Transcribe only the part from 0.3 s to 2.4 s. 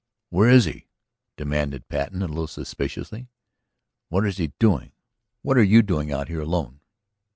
"Where is he?" demanded Patten a